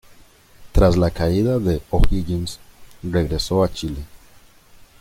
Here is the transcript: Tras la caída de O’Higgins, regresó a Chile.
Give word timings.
Tras 0.71 0.97
la 0.97 1.11
caída 1.11 1.59
de 1.59 1.83
O’Higgins, 1.91 2.59
regresó 3.03 3.63
a 3.63 3.71
Chile. 3.71 4.03